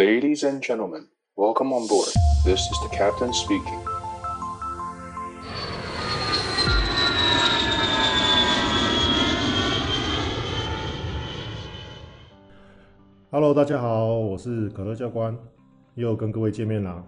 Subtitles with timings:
[0.00, 2.08] Ladies and gentlemen, welcome on board.
[2.42, 3.78] This is the captain speaking.
[13.30, 15.36] Hello，大家好，我是可乐教官，
[15.96, 17.04] 又跟各位见面啦。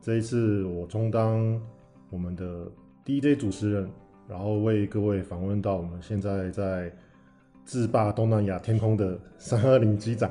[0.00, 1.62] 这一次我充当
[2.10, 2.66] 我们的
[3.04, 3.88] DJ 主持人，
[4.26, 6.92] 然后为各位访问到我们现在在
[7.64, 10.28] 制霸东南亚天空的三二零机长。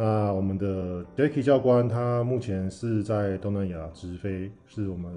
[0.00, 5.12] 那我们的 Jacky 教官，他目前是在东南亚直飞，是我们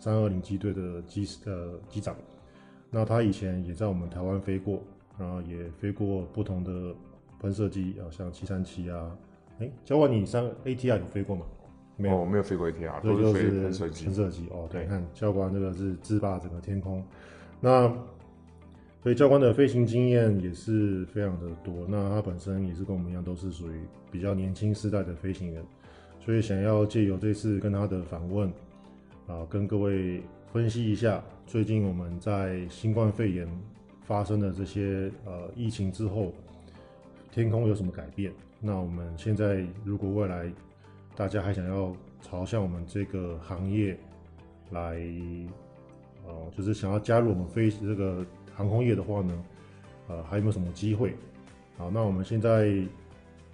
[0.00, 2.16] 三二零机队的机呃机长。
[2.90, 4.82] 那他以前也在我们台湾飞过，
[5.16, 6.92] 然后也飞过不同的
[7.38, 9.16] 喷射机，啊，像七三七啊。
[9.60, 11.46] 哎，教官，你上 ATR 有飞过吗？
[11.96, 14.06] 没有，哦、没有飞过 ATR，都是飞喷射机。
[14.06, 17.00] 喷射机哦，对，你看教官这个是制霸整个天空。
[17.60, 17.88] 那
[19.06, 25.64] 所以教官的飞行经验也是非常的多，那他本身也是跟我们一样，都是属于比较年轻世代的飞行员，
[26.18, 28.48] 所以想要借由这次跟他的访问，
[29.28, 30.20] 啊，跟各位
[30.52, 33.48] 分析一下最近我们在新冠肺炎
[34.02, 36.34] 发生的这些呃疫情之后，
[37.30, 38.32] 天空有什么改变？
[38.60, 40.52] 那我们现在如果未来
[41.14, 43.96] 大家还想要朝向我们这个行业
[44.72, 45.00] 来，
[46.26, 48.26] 呃，就是想要加入我们飞这个。
[48.56, 49.44] 航空业的话呢，
[50.08, 51.14] 呃，还有没有什么机会？
[51.76, 52.72] 好，那我们现在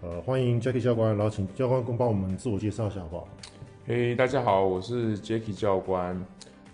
[0.00, 3.28] 呃欢迎 Jacky 教官，然后请教官帮我们自我介绍一下好不好？
[3.84, 6.24] 嘿，大家好，我是 Jacky 教官。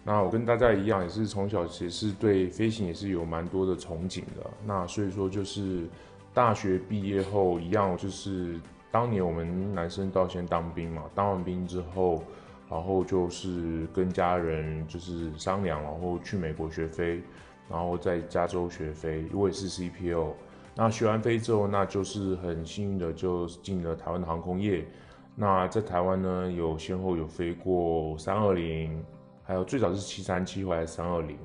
[0.05, 4.51] 那我跟大家一样，也是从小其实是对飞行也是有蛮多的憧憬的。
[4.67, 5.87] 那所以说就是
[6.35, 12.23] 大学毕业后一样，就是当年我们男生都要先当兵嘛，当完兵之后，
[12.71, 17.23] 然后就是跟家人就是商量，然后去美国学飞。
[17.69, 20.33] 然后在加州学飞，我也是 CPO。
[20.75, 24.87] 那学完飞之后，那就是很幸运的就进了台湾的航空业。
[25.35, 29.05] 那在台湾呢，有先后有飞过三二零，
[29.43, 31.37] 还有最早是七三七，后来三二零。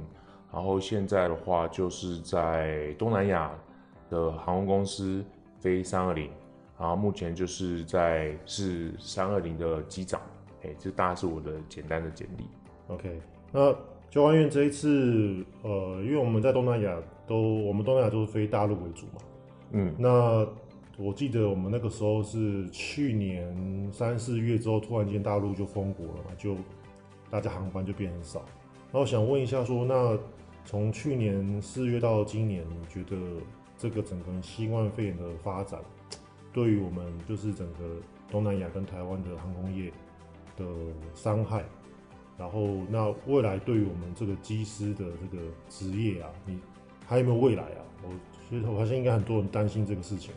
[0.52, 3.52] 然后现在的话，就是在东南亚
[4.10, 5.26] 的航空公司
[5.60, 6.30] 飞三二零。
[6.80, 10.22] 然后目前就是在是三二零的机长。
[10.64, 12.46] 哎，这大概是我的简单的简历。
[12.88, 13.20] OK，
[13.52, 13.76] 那。
[14.14, 19.22] 教官员这一次，呃，因为我们在东南亚都，我们东南亚都是飞大陆为主嘛，
[19.72, 20.48] 嗯，那
[21.00, 26.56] 我记得我们那个时候是去年三四月之后，突然间大陆就封国了嘛，就
[27.32, 28.42] 大家航班就变很少。
[28.92, 30.20] 然后我想问一下说，说那
[30.64, 33.18] 从去年四月到今年，你觉得
[33.80, 35.80] 这个整个新冠肺炎的发展，
[36.54, 37.96] 对于我们就是整个
[38.30, 39.92] 东南亚跟台湾的航空业
[40.56, 40.64] 的
[41.16, 41.66] 伤害？
[42.38, 46.60] 然后，那未来对于我们这个机师的这个职业啊，你
[47.06, 47.82] 还有没有未来啊？
[48.02, 48.10] 我
[48.50, 50.34] 其实我发现应该很多人担心这个事情。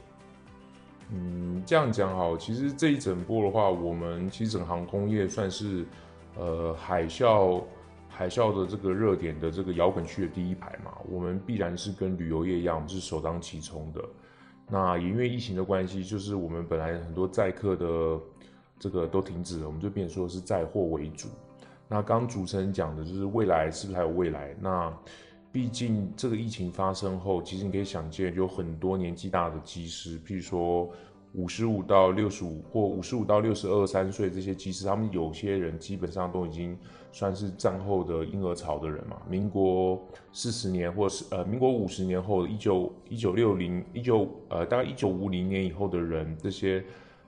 [1.11, 5.87] 嗯，这样讲好，其实这一整波的话，我们其实整个航空业算是
[6.37, 7.63] 呃海啸
[8.09, 10.93] 海啸的这个热点的这个摇滚区的第一排嘛。
[11.09, 14.05] 我们必然是跟旅游业一样，我们是首当其冲的。
[14.69, 18.21] 那也因为疫情的关系，就是我们本来很多载客的
[18.79, 21.29] 这个都停止了，我们就变说是载货为主。
[21.89, 24.55] 那刚主持人讲的就是未来是不是还有未来？
[24.61, 24.93] 那
[25.53, 30.91] 毕竟这个疫情发生后，其实你可以想见，有很多年纪大的机师，譬如说
[31.35, 36.77] 五十五到六十五或五十五到六十二三岁这些机师，他们有些人基本上都已经
[37.13, 39.17] 算是战后的婴儿潮的人嘛。
[39.29, 39.99] 民国
[40.33, 46.85] 四十年或是呃民国五十年后，一九一九六零一九呃大概一九五零年以后的人，这些。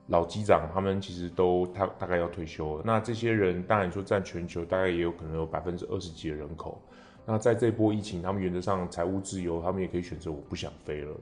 [0.08, 6.80] 老机长他们其实都他大概要退休了，那这些人当然说占全球大概也有可能有百分之二十几的人口。
[7.26, 11.14] 那在这波疫情，他们原则上财务自由，他们也可以选择我不想飞了。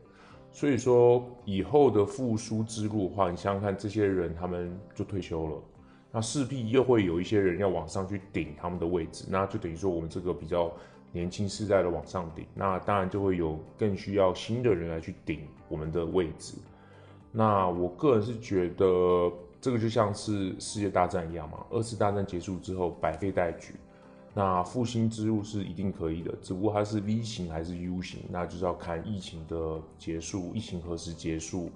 [0.53, 5.63] 所以说以后的复苏之路的话，你想想看，这些人他们就退休了，
[6.13, 10.73] 那势必又会有一些人要往上去顶他们的位置，那就等于说我们这个比较
[11.11, 16.55] 年轻世代的往上顶，那当然就会有更需要新的人来去顶我们的位置。
[17.39, 19.31] 那我个人是觉得
[19.61, 23.75] 这个就像是世界大战一样嘛，二次大战结束之后百废待举，
[24.33, 31.71] 那复兴之路是一定可以的，只不过它是 V 型还是 U 型，那就是要看疫情的结束，疫情何时结束，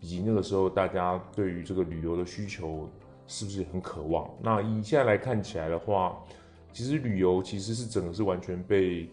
[0.00, 2.86] 以及那个时候大家对于这个旅游的需求
[3.26, 4.28] 是不是很渴望。
[4.42, 6.14] 那以现在来看起来的话，
[6.74, 9.08] 其实旅游其实是整个是完全被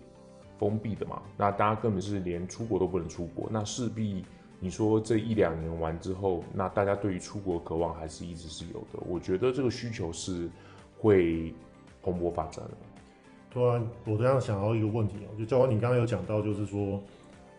[0.60, 4.26] 封闭的嘛，那大家根本是连出国都不能出国，那势必。
[4.64, 9.06] 你说这一两年完之后，那大家对于出国渴望还是一直是有的。
[9.06, 10.50] 我觉得这个需求是
[10.98, 11.54] 会
[12.02, 12.72] 蓬勃发展的。
[13.52, 16.98] 突然，我这样想到一个问题哦，就教官，你刚刚有讲到，就是说，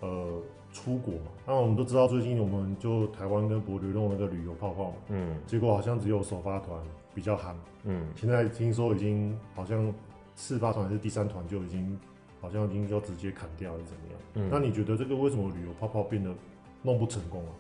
[0.01, 0.41] 呃，
[0.73, 1.31] 出国嘛。
[1.47, 6.81] 那我们都知道，最近我们就台湾跟帛琉弄那个旅游泡泡嘛，嗯，结果好像只有首发团
[7.15, 7.53] 比较夯，
[7.83, 9.93] 嗯，现在听说已经好像
[10.35, 12.01] 次发团还是第三团就已经
[12.41, 14.19] 好像已经要直接砍掉还是怎么样？
[14.37, 16.35] 嗯，那你觉得这个为什么旅游泡泡变得
[16.85, 17.51] 弄不成功啊？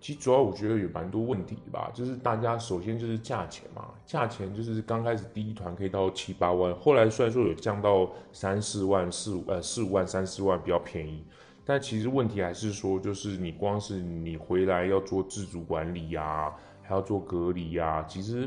[0.00, 11.24] 其实主要我觉得有蛮多问题吧，就是大家首先就是价钱嘛，价钱就是刚开始第一团可以到七八万，后来虽然说有降到三四万、四五呃四五万、三四万比较便宜，
[11.64, 18.46] 但其实问题还是说，就是你光是你回来要做自主管理啊，还要做隔离啊，其实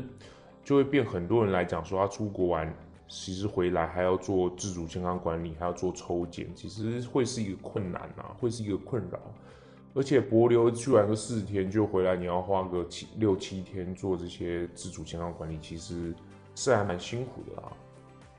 [0.62, 2.72] 就会变很多人来讲说他出国玩，
[3.08, 9.18] 其实回来还要做自主健康管理，还要做抽检，其实会是一个困难啊，会是一个困扰。
[9.94, 16.14] 而且博流去玩个四天就回来，你要花个七六七天做这些自主健康管理，其实
[16.54, 17.72] 是还蛮辛苦的啦。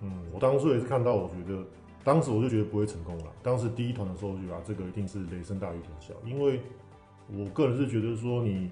[0.02, 1.64] 嗯，我当初也是看到，我觉得
[2.04, 3.26] 当时我就觉得不会成功了。
[3.44, 6.62] 当时第一团的时候，我就觉得这个一定是雷声大雨点小，因为
[7.36, 8.72] 我个人是觉得说你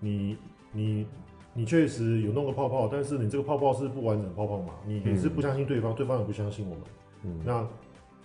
[0.00, 0.36] 你
[0.72, 1.06] 你
[1.54, 6.84] 你确实有弄个泡泡，但是你这个泡泡是不完整的泡泡嘛，你也是不相信对方，嗯、对方也不相信我们。
[7.22, 7.66] 嗯，那。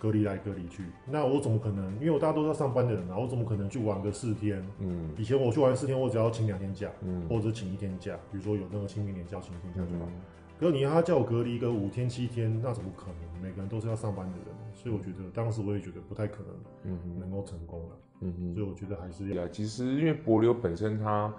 [0.02, 1.94] 隔离来隔离去，那我怎么可能？
[2.00, 4.60] 因为我大家都是要上班的人啊，我怎么可能去玩个四天？
[4.80, 10.06] 嗯，以前我去玩四天，我只要请两天假，嗯，或者请一天假，比如说有那个清明年假，请一天假就好。
[10.06, 10.20] 嗯、
[10.58, 13.40] 可是你他叫我隔离个五天七天，那怎么可能？
[13.40, 16.42] 每个人都是要上班的人，所以我觉得当时我也觉得不太可
[16.82, 19.46] 能，嗯，能够成功了，嗯哼，所以我觉得还是要。
[19.46, 21.32] 其实因为博流本身它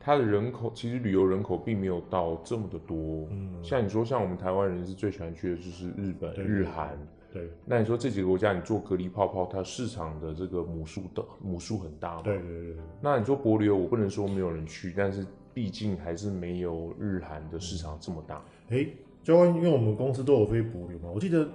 [0.00, 6.98] 它的人口其实旅游人口并没有到这么的多，嗯，像你说像我们台湾人是最喜欢去的就是日本、对日韩。
[7.32, 12.22] 对，那你说这几个国家，你做隔离泡泡，它市场的这个母数的母数很大嘛？
[12.22, 12.76] 对对对。
[13.02, 18.36] 那你说博流，我不能说没有人去，但是毕竟还是没有日韩的市场这么大。
[18.70, 21.46] 哎、欸，教官，因为我们公司都有飞博流嘛，我记得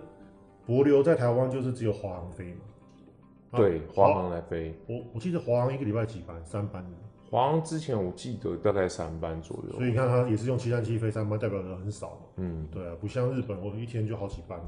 [0.65, 2.61] 博流在台湾就是只有华航飞嘛。
[3.55, 4.75] 对，华航来飞。
[4.87, 6.35] 我我记得华航一个礼拜几班？
[6.45, 6.85] 三班。
[7.29, 9.73] 华航之前我记得大概三班左右。
[9.73, 12.21] 所以你看，它也是用七三七飞三班，代表的很少嘛。
[12.37, 14.59] 嗯，对啊，不像日本，我一天就好几班。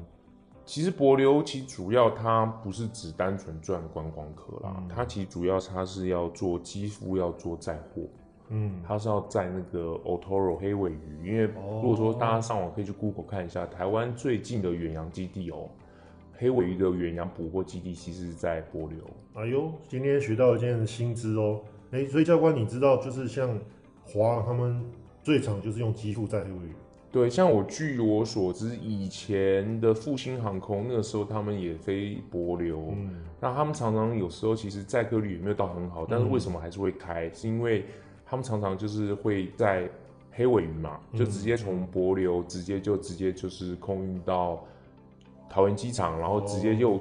[0.66, 8.02] 其实博流其实主要它不是只单纯赚观光客啦，嗯、它其实主要它是要做肌肤，要做载货，
[8.50, 15.70] 嗯，它是要载那个 Otoro 黑尾鱼，因为如果说大家上网可以去 Google 看一下，台湾最近的远洋基地哦、喔，
[16.34, 18.96] 黑尾鱼的远洋捕获基地其实是在帛琉。
[19.36, 23.60] 哎呦，今天学到一件新知哦、喔，哎、欸，所以教官你知道，就是像
[24.04, 24.84] 华他们
[25.22, 26.76] 最常就是用肌肤载黑尾鱼。
[27.16, 37.28] 对，像我据我所知，以前的复兴航空那个时候他们也飞帛琉，嗯、那他们常常有时候其实载客率也没有到很好，但是为什么还是会开？
[37.28, 37.86] 嗯、是因为
[38.26, 39.90] 他们常常就是会在
[40.34, 44.62] 黑尾鱼嘛，就直接从帛琉直接就直接就是空运到
[45.50, 47.00] 桃园机场，然后直接就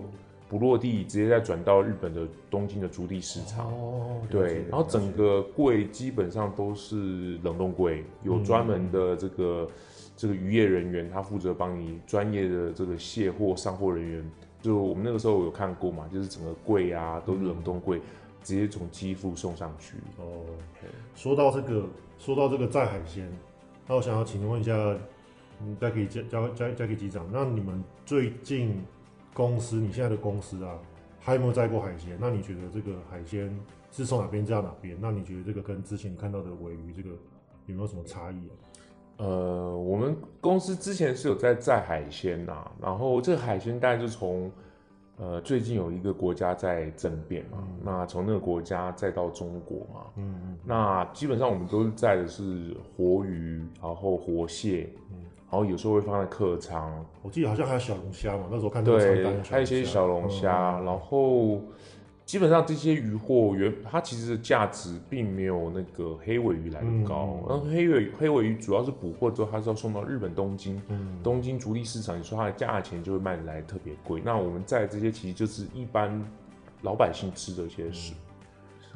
[0.54, 3.66] 不落地，直接再转到日本的东京的筑地市场。
[3.66, 9.68] 哦，对，然后整个柜基本上都是冷冻柜，有专门的这个。
[9.68, 9.74] 嗯
[10.16, 14.30] 这个渔业人员他负责帮你专业的这个卸货上货人员，
[14.62, 18.02] 就我们那个时候有看过嘛，就是整个柜啊都是冷冻柜，嗯、
[18.40, 19.96] 直接从机腹送上去。
[20.18, 20.46] 哦，
[20.80, 21.84] 对说到这个，
[22.16, 23.28] 说到这个在海鲜，
[23.88, 24.72] 那我想要请问一下，
[25.60, 28.80] 嗯，再给交交交交给机长，那你们最近
[29.34, 30.78] 公司，你现在的公司啊，
[31.20, 32.16] 还有没有载过海鲜？
[32.20, 33.54] 那你觉得这个海鲜
[33.90, 34.96] 是从哪边载到哪边？
[35.00, 37.10] 那你觉得这个跟之前你看到的尾鱼这个
[37.66, 38.54] 有没有什么差异啊？
[39.16, 44.50] 呃，我们公司之前是有在载海鲜呐、啊，然后这个海鲜大概就从，
[45.16, 55.23] 呃，最近有一个国家在政变嘛，嗯、那从那个国家再到中国嘛，嗯嗯，那基本上我们都是载的是活鱼，然后活蟹，嗯，
[55.54, 56.92] 然后有时候会放在客舱，
[57.22, 61.60] 我记得好像还有小龙虾嘛，那时候看到对，还有一些小龙虾，嗯、然后。
[62.26, 74.22] 基本上这些鱼货原它其实的价值并没有那个黑尾鱼来的高，然后、嗯、黑尾黑尾鱼主要是捕获之后，它是要送到日本东京，嗯、东京筑地市场，你说它的价钱就会卖来特别贵。
[74.24, 76.18] 那我们在这些其实就是一般
[76.80, 77.90] 老百姓吃的一些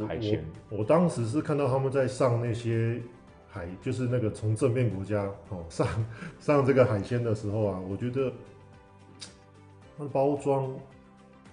[0.07, 0.43] 海鲜。
[0.71, 2.99] 我当时是看到他们在上那些
[3.49, 5.87] 海，就是那个从正面国家哦上
[6.38, 8.33] 上这个海鲜的时候啊，我觉得
[9.99, 10.71] 它的包装。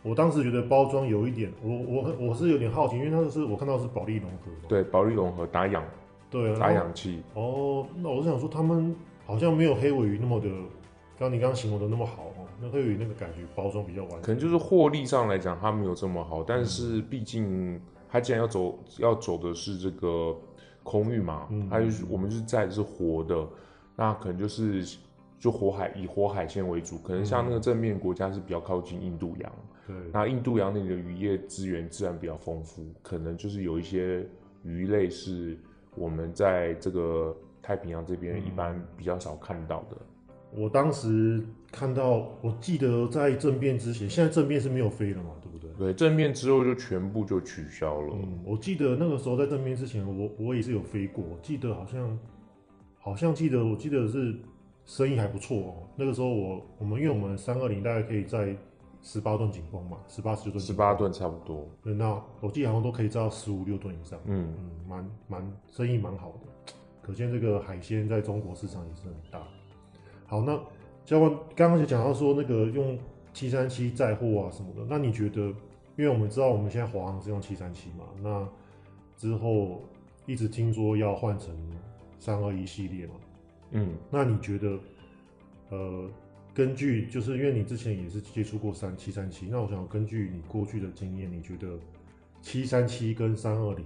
[0.07, 5.83] 我当时觉得包装有一点，我我我是有点好奇，因为它是我看到是保利融合，对，保利融合打氧，
[6.29, 7.23] 对啊，打氧气。
[7.33, 10.47] 哦，那我是想说，他们好像没有黑尾鱼那么的，
[11.17, 12.45] 刚你刚刚形容的那么好哦。
[12.61, 16.43] 那黑尾鱼那个感觉包装比较完整，可能就是获利上来讲，它没有这么好。
[16.43, 20.37] 但是毕竟它既然要走要走的是这个
[20.85, 23.45] 空域嘛，嗯，还有我们就是在的是活的，
[23.97, 24.97] 那可能就是。
[25.37, 29.51] 就活海以活海鲜为主，可能像那个正面国家是比较靠近印度洋，
[29.85, 34.25] 对，那印度洋那里的渔业资源自然比较丰富，可能就是有一些
[34.63, 35.55] 鱼类是
[35.93, 39.97] 我们在这个太平洋这边一般比较少看到的。
[40.51, 45.31] 我当时看到，我记得在政变之前，现在政变是没有飞了嘛，
[45.77, 45.93] 对不对？
[45.93, 48.15] 对，政变之后就全部就取消了。
[48.15, 52.19] 嗯，我记得那个时候在政变之前，我我也是有飞过，记得好像
[52.97, 54.35] 好像记得我记得是
[54.85, 55.73] 生意还不错哦。
[55.95, 58.55] 那个时候我我们因为我们三二零大概可以在
[59.01, 61.67] 十八吨警封嘛，十八十九吨，十八吨差不多。
[61.83, 64.19] 对，那我记得好像都可以造到十五六吨以上。
[64.25, 69.39] 嗯嗯，蛮蛮生意蛮好的，可见这个海鲜在中国市场也是很大。
[70.25, 70.59] 好，那
[71.05, 72.97] 教官刚刚就讲到说那个用
[73.35, 75.41] 七三七载货啊什么的，那你觉得，
[75.97, 78.47] 因为我们知道我们现在华航是用七三七嘛，那
[79.17, 79.81] 之后
[80.25, 81.53] 一直听说要换成
[82.17, 83.13] 三二一系列嘛，
[83.71, 84.79] 嗯，那你觉得，
[85.69, 86.09] 呃，
[86.53, 91.77] 根据就是因为你之前也是接触过三七三七，那我想根据你过去的经验，你觉得
[92.41, 93.85] 七三七跟三二零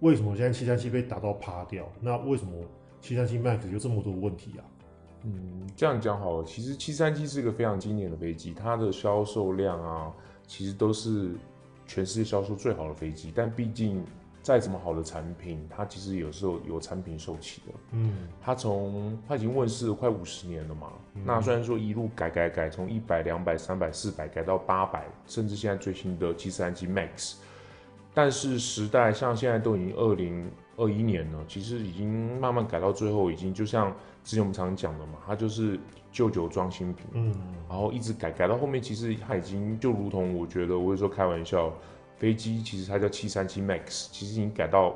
[0.00, 1.88] 为什么现在七三七被打到趴掉？
[2.00, 2.52] 那为什么
[3.00, 4.66] 七三七 MAX 有这么多问题啊？
[5.24, 6.44] 嗯，这样讲好了。
[6.44, 10.12] 其实七三七是一个非常经典的飞机，它的销售量啊，
[10.46, 11.32] 其实都是
[11.86, 13.32] 全世界销售最好的飞机。
[13.34, 14.04] 但毕竟
[14.42, 17.72] 再怎么好的产品，它其实有时候有产品受气的。
[17.92, 20.92] 嗯，它从它已经问世了快五十年了嘛。
[21.14, 27.34] 嗯、那虽然说一路改改改，从一百、两百、三百、四百改到八百，甚至现在最新的七三七 MAX，
[28.14, 33.94] 但是时代像现在都已经二零二一年了，其实已经慢慢改到最后，已经就像。
[34.24, 35.80] 之前我们常讲的嘛，它就是
[36.12, 37.34] 旧酒装新品，嗯，
[37.66, 41.72] 然后一直改改到后面，其实它已经就如同我觉得，我有时候开玩笑，
[42.18, 44.94] 飞机其实它叫七三七 MAX，其实已经改到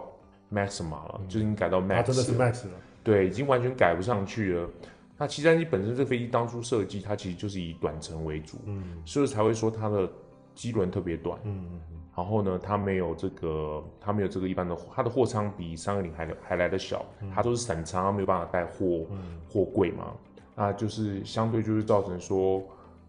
[0.53, 4.69] Maxima 了，嗯、就已经改到 Max，它真的是 Max 了，对，已经完全改不上去了。
[5.17, 10.11] 那七三七本身这飞机当初设计，它其实就是以短程为主，嗯，所以才会说它的
[10.55, 11.81] 机轮特别短，嗯。
[12.15, 20.13] 然后呢，它没有这个，它没有这个一般的，它的货舱比三二零还还来得小，嗯、它都是散仓，它没有办法带货、嗯、货柜嘛，
[20.55, 22.63] 那就是相对就是造成说，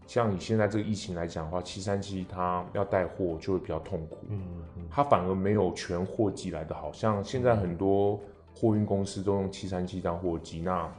[0.07, 4.41] 像你现在这个疫情来讲的话，七三七它要带货就会比较痛苦，嗯
[4.77, 8.17] 嗯、它反而没有全货机来的好，像现在很多
[8.55, 10.89] 货运公司都用七三七当货机，那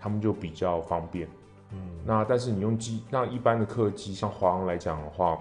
[0.00, 1.28] 他们就比较方便，
[1.70, 5.40] 嗯，那但是你用机，那一般的客机，像华航来讲的话。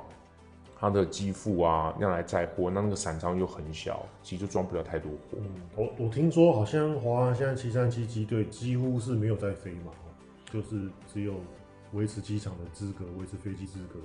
[0.81, 5.37] 它的机腹啊，要来载货，那那个伞仓又很小，其实就装不了太多货。
[5.37, 5.45] 嗯，
[5.75, 9.91] 我我听说好像华航现在七三七机队几乎是没有在飞嘛，
[10.51, 11.35] 就是只有
[11.93, 13.99] 维持机场的资格，维持飞机资格。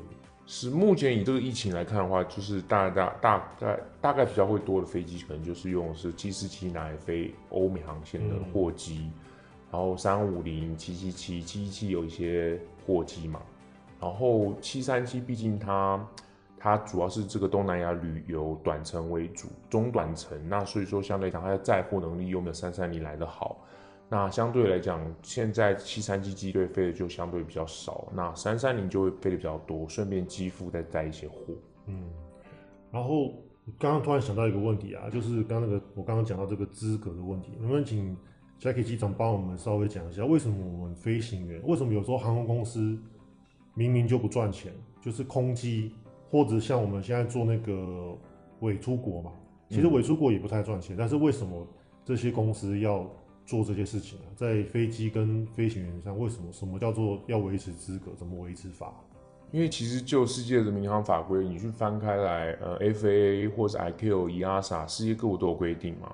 [0.45, 9.13] 是目前以这个疫情来看的话，就是大大大概大概比较会多的飞机，可能就是用的是七四七拿来飞欧美航线的货机，嗯、
[9.73, 13.41] 然后三五零、七七七、七七七有一些货机嘛，
[13.99, 16.07] 然后七三七毕竟它。
[16.67, 23.65] 它主要是这个东南亚旅游短程为主，中短程，那所以说相对来讲，它的载货能力又没有三三零来的好。
[24.09, 31.37] 那相对来讲，现在七三七机队飞的就相对比较少，那三三零就会飞的比较多，顺便机腹再带一些货。
[31.87, 32.11] 嗯，
[32.91, 33.29] 然后
[33.79, 38.17] 刚刚突然想到一个问题啊，就是刚刚那个我刚刚讲到这个资格的问题，能不能请
[38.61, 42.99] Jackie 机长帮我们稍微讲一下，为什么我们飞行员，为什么有时候航空公司
[43.75, 45.95] 明明就不赚钱，就是空机？
[46.31, 48.17] 或者像我们现在做那个
[48.61, 49.33] 伪出国嘛，
[49.69, 51.67] 其实伪出国也不太赚钱，嗯、但是为什么
[52.05, 53.09] 这些公司要
[53.45, 54.27] 做这些事情啊？
[54.35, 56.53] 在飞机跟飞行员上，为什么？
[56.53, 58.13] 什么叫做要维持资格？
[58.17, 58.93] 怎么维持法？
[59.53, 66.13] 因为其实就世界的民航法规，你去翻开来，呃，FAA 或者 ICAO、EASA，世界各国都有规定嘛，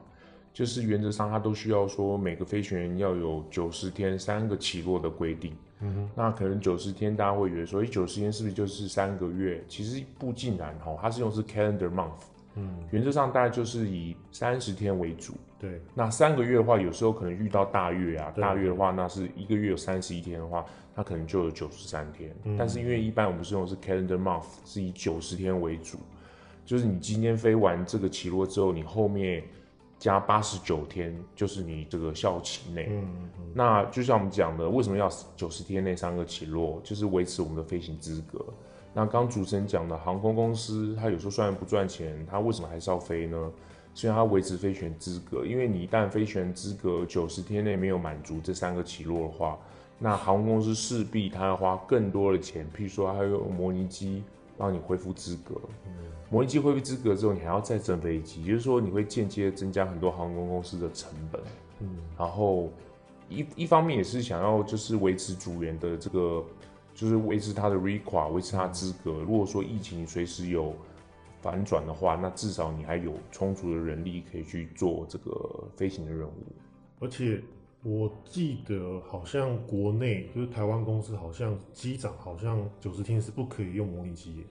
[0.52, 5.56] 就是原则上它都需要说每个飞行员要有九十天三个起落的规定。
[5.80, 9.64] 嗯哼，那可能九十天，大家会以为说，哎，九十天是不是就是三个月？
[9.66, 12.10] 其实不尽然哈，它是用是 calendar month，
[12.54, 15.32] 嗯，原则上大概就是以三十天为主。
[15.58, 22.30] 对，那三个月的话，有时候可能遇到大月啊，大月的话，那是一个月有三十一天的话，它可能就有九十三天。
[22.44, 25.98] 嗯，但是因为一般我们是用的是 calendar month，是以九十天为主，
[26.64, 29.42] 就是你今天飞完这个起落之后，你后面。
[30.02, 33.06] 加八十九天就是你这个效期内，嗯
[33.38, 38.44] 嗯、那就像我们讲的，为什么要九十天内三个起落，就是维持我们的飞行资格。
[38.92, 43.52] 那刚主持人讲的航空公司，它有时候虽然不赚钱，它为什么还是要飞呢？
[43.94, 49.56] 虽然它维持飞行资格，因为你一旦飞行资格九十天内没有满足这三个起落的话，
[50.00, 54.24] 那航空公司势必它要花更多的钱，譬如说它要用模拟机
[54.62, 55.60] 帮你恢复资格。
[55.86, 55.92] 嗯
[56.30, 61.38] 模拟机恢复资格之后，你还要再增飞机，也就是说你会间接增加很多航空公司的成本。
[61.80, 62.70] 嗯，然后
[63.28, 66.42] 一一方面也是想要就是维持组员的这个，
[66.94, 69.12] 就是维持他的 requa，维持他资格。
[69.12, 70.74] 如果说疫情随时有
[71.42, 76.46] 反转的话，那至少你还有充足的人力可以去做这个飞行的任务。
[76.98, 77.42] 而且
[77.84, 84.46] 我记得好像国内就是台湾公司，好像机长好像九十天是不可以用模拟机。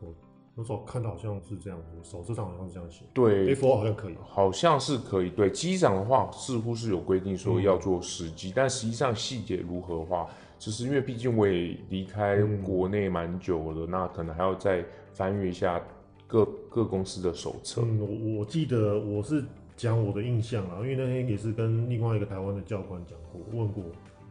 [0.00, 0.08] 我
[0.54, 3.04] 那时候看到好像是这样子，手册上好像是这样写。
[3.12, 5.28] 对，F4 好像可以，好像是可以。
[5.28, 10.26] 对，机长的话似乎是有规定说要做实机，嗯，但实际上细节如何的话，
[10.58, 15.78] 就是因为毕竟我也离开国内蛮久了，嗯，那可能还要再翻阅一下
[16.26, 17.82] 各各公司的手册。
[17.84, 19.44] 嗯，我我记得我是
[19.82, 23.82] 讲我的印象啊，因为那天也是跟另外一个台湾的教官讲过，问过，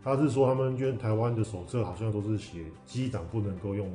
[0.01, 3.91] 他是说他们觉得台湾的手册好像都是写机长不能够用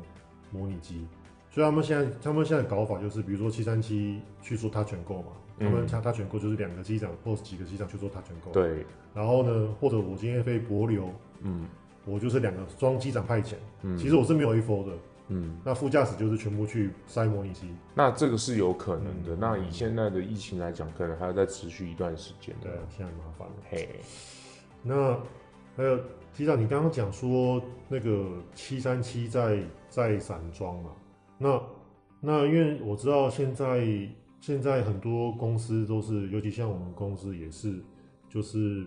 [0.50, 1.06] 模拟机。
[1.48, 8.52] 所以他们现在，他们现在搞法就是，比如说七三七去做 touch and go 嘛，嗯、他们他 touch and go 就是两个机长或者几个机长去做 touch and go。
[8.52, 8.84] 对。
[9.14, 11.06] 然后呢，或者我今天飞帛琉，
[11.40, 11.66] 嗯，
[12.04, 14.92] 我就是两个双机长派遣，嗯，其实我是没有 A4 的，
[15.28, 17.68] 嗯，那副驾驶就是全部去塞模拟机。
[17.94, 19.34] 那这个是有可能的。
[19.34, 22.54] 嗯、那以现在的疫情来讲，可能还要再持续一段时间。
[22.60, 23.54] 对，现在麻烦了。
[23.68, 23.88] 嘿，
[24.82, 25.18] 那
[25.76, 25.98] 还有
[26.32, 30.90] 机长，你刚刚讲说那个七三七在在散装嘛？
[31.38, 31.62] 那
[32.20, 33.84] 那因为我知道现在
[34.40, 37.82] 现在很多公司都是，尤其像我们公司也是，
[38.28, 38.86] 就是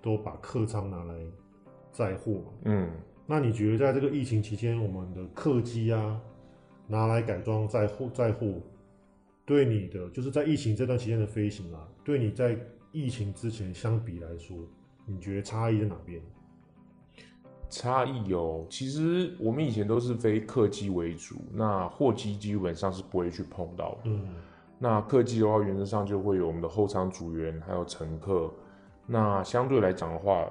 [0.00, 1.14] 都把客舱拿来
[1.90, 2.52] 载货嘛。
[2.66, 2.88] 嗯。
[3.32, 6.20] 那你觉得在这个疫情期间，我们的客机啊
[6.86, 8.60] 拿来改装载货载货，
[9.46, 12.58] 对你的就是在疫情这段期间的飞行啊，对你在
[12.90, 14.54] 疫情之前相比来说，
[15.06, 16.20] 你觉得差异在哪边？
[17.70, 24.00] 差异有，其实我们以前都是飞客机为主，那货机基本上是不会去碰到的。
[24.10, 24.28] 嗯，
[24.78, 28.52] 那客机的话，原则上就会有我们的后舱组员还有乘客。
[29.06, 30.46] 那相对来讲的话，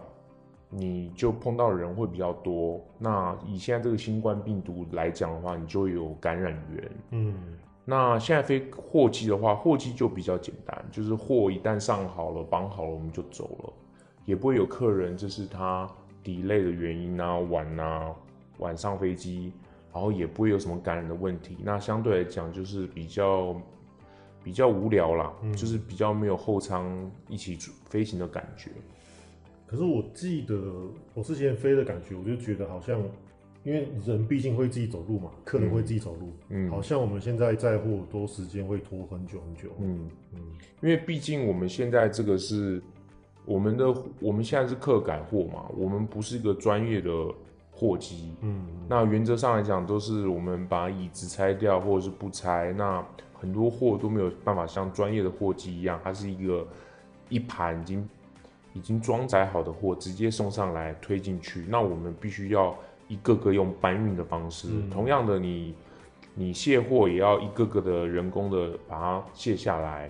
[0.71, 2.81] 你就碰到的人会比较多。
[2.97, 6.91] 那以现在这个新冠病毒来讲的话，你就有感染源。
[7.11, 7.35] 嗯，
[7.85, 13.73] 那现在飞货机的话，货机就比较简单，就是货一旦上好了、绑好了，我们就走了，
[14.25, 15.87] 也不会有客人这是他。
[16.23, 18.13] delay 的原因啊，晚啊，
[18.59, 19.51] 晚上飞机，
[19.91, 21.57] 然后也不会有什么感染的问题。
[21.63, 23.59] 那相对来讲，就是比较
[24.43, 27.57] 比较无聊啦，嗯，就是比较没有后舱一起
[27.89, 28.69] 飞行的感觉。
[29.71, 30.61] 可是我记得
[31.13, 32.99] 我之前飞的感觉，我就觉得好像，
[33.63, 40.39] 因为人毕竟会自己走路嘛，客人会自己走路，嗯，好像我们现在载货都时间会拖很久很久，嗯嗯，
[40.81, 42.81] 因为毕竟我们现在这个是。
[43.43, 47.09] 我们的我们现在是客改货嘛，我们不是一个专业的
[47.71, 53.03] 货机，嗯，那原则上来讲都是我们把椅子拆掉或者是不拆，那
[53.33, 56.65] 很多货都没有办法像专业的货机一样，它是一个
[57.29, 58.07] 一盘已经
[58.73, 62.75] 已经装载好的货直接送上来推进去，那我们必须要
[63.07, 65.75] 一个个用搬运的方式，嗯，同样的你
[66.35, 70.09] 你卸货也要一个个的人工的把它卸下来。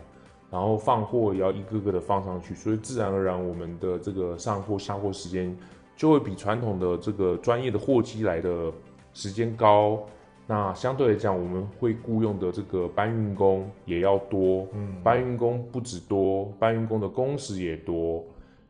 [0.51, 5.57] 然后放货也要一个个的放上去，所以自然而然我们的这个上货下货时间
[5.95, 8.69] 就会比传统的这个专业的货机来的
[9.13, 10.03] 时间高。
[10.45, 18.21] 那相对来讲，我们会雇佣的这个搬运工也要多，嗯，搬运工不止多，搬运工的工时也多。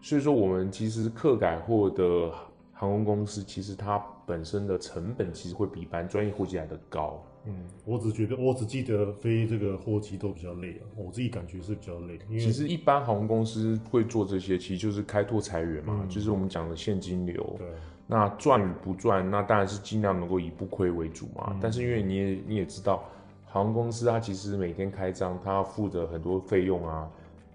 [0.02, 2.32] 所以说，我们其实客改货的
[2.74, 7.24] 航空公司，其实它本身的成本其实会比一般专业货机来的高。
[7.46, 7.54] 嗯，
[7.86, 12.20] 我只觉得，我只记得飞这个货机都比较累啊，我自己感觉是比较累。
[12.30, 17.56] 因为其实一般航空公司会做这些，其实就是开拓财源嘛，嗯、就是我们讲的现金流。
[17.58, 17.68] 对，
[18.06, 21.48] 那赚与不赚，那当然是尽量能够以不亏为主嘛。
[21.50, 23.04] 嗯、但是因为你也你也知道，
[23.46, 27.10] 航空公司它其实每天开张，它要负责很多费用啊，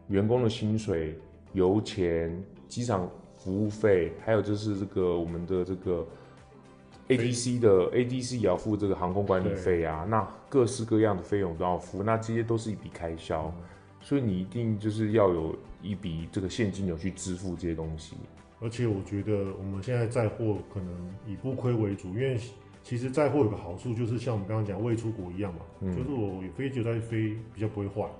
[0.09, 1.17] 员工的薪水、
[1.57, 6.07] 油钱、机场服务费，还有就是这个我们的这个。
[7.09, 13.63] ADC 的 ADC 也要付这个航空管理费啊，那各式各样的费用都要付，那这些都是一笔开销，嗯，
[14.01, 18.17] 所以你一定就是要有一笔这个现金流去支付这些东西。
[18.61, 20.93] 而且我觉得我们现在载货可能
[21.25, 22.37] 以不亏为主，因为
[22.83, 28.11] 其实载货有个好处就是像我们刚刚讲未出国一样嘛，嗯，就是我有飞机在飞比较不会坏。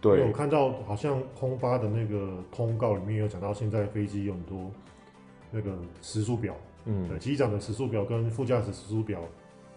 [0.00, 4.70] 对，我看到好像空巴的那个通告里面有讲到，现在飞机有很多
[5.50, 6.54] 那个时速表。
[6.90, 9.20] 嗯，机长的时速表跟副驾驶时速表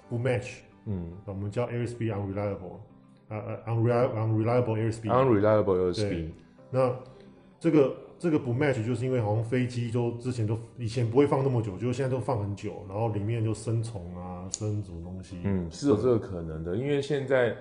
[0.07, 2.77] 不 match，嗯，我们叫 airspeed unreliable，
[3.27, 6.29] 啊啊 unreliable unreliable airspeed，unreliable airspeed。
[6.69, 6.95] 那
[7.59, 15.37] 这个这个不 match 就是因为好像飞机都之前都以前不会放那么久，就现在都放很久，然后里面就生虫啊，生什么东西。
[15.43, 17.53] 嗯，是有这个可能的，因为现在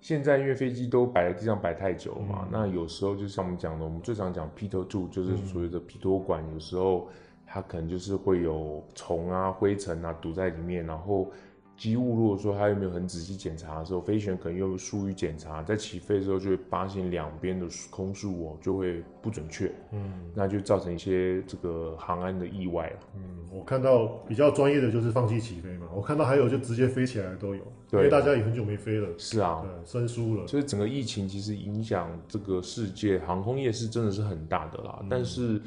[0.00, 7.08] 现在因为飞机都摆在地上摆太久嘛，嗯、那有时候就像我们讲的，我们最常讲 p e t e r 2就是所谓的皮托管，有时候
[7.46, 11.30] 它可能就是会有虫啊、灰尘啊堵在里面，然后。
[11.76, 22.96] 机务如果说他有没有很仔细检查的时候，飞行员可能又疏于检查，在起飞的时候就会发现两边的空速哦就会不准确，嗯，那就造成一些这个航安的意外了。
[23.14, 23.20] 嗯，
[23.52, 29.08] 我看到比较专业的就是放弃起飞嘛，我看到还有就直接飞起来的都有，对，因为大家也很久没飞了。
[29.18, 30.46] 是啊，对，生疏了。
[30.46, 35.60] 所以整个疫情其实影响这个世界航空业是真的是很大的啦，嗯、但是。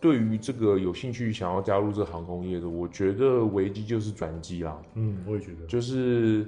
[0.00, 4.80] 对于这个有兴趣想要加入这个航空业的，我觉得危机就是转机啦。
[4.94, 6.46] 嗯，我也觉得，就是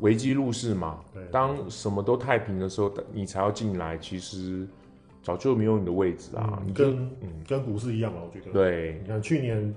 [0.00, 1.00] 危机入市嘛。
[1.12, 4.68] 对，当什么都太平的时候，你才要进来，其实
[5.22, 6.58] 早就没有你的位置啊。
[6.60, 8.52] 嗯、你跟嗯跟股市一样嘛，我觉得。
[8.52, 9.74] 对，你看去年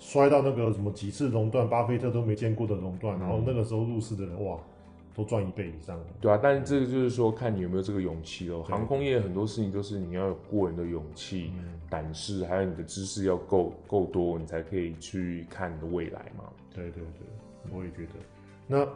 [0.00, 4.58] 摔到那个什么几次熔断，巴菲特都没见过的熔断，嗯、然后那个时候入市的人哇。
[5.12, 8.62] 都赚一倍以上，对啊，但是这个就是说，看你有没有这个勇气喽。
[8.62, 11.52] 航空业很多事情都是你要有过人的勇气、
[11.90, 16.44] 胆识，还有你的知识要够够多，你才可以去看你的未来嘛。
[16.72, 18.12] 对对对，我也觉得。
[18.68, 18.86] 那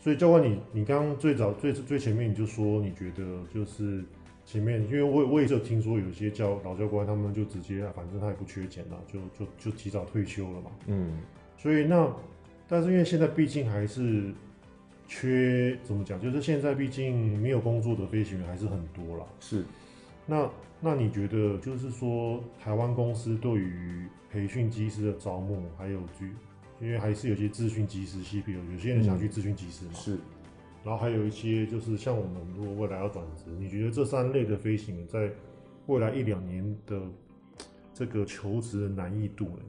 [0.00, 4.04] 所以教官你，你你刚刚最早最最前面你就说，你觉得就是
[4.44, 10.70] 前面，因为我我也是有听说有些教老教官他们就直接，反正他也不缺钱了，就就就提早退休了嘛。
[10.88, 11.18] 嗯。
[11.56, 12.12] 所以那，
[12.68, 14.34] 但是因为现在毕竟还是。
[15.12, 16.20] 缺怎么讲？
[16.20, 19.26] 就是现在毕竟没有工作的飞行员还是很多啦。
[19.40, 19.64] 是，
[20.24, 20.48] 那
[20.80, 26.30] 那你觉得就是说，台湾公司对于培训机师的招募，还有去，
[26.80, 29.94] 因为还是有些咨询机师 CPO，有些人想去咨询机师嘛。
[29.94, 30.16] 是，
[30.84, 35.28] 然后还有一些就是像我们如果未来要转职，你觉得这三类的飞行员在
[35.86, 37.02] 未来一两年的
[37.92, 39.62] 这个求职的难易度呢？